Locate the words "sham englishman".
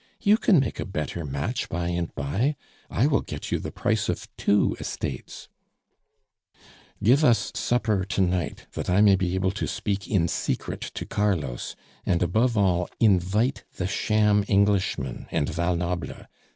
13.85-15.27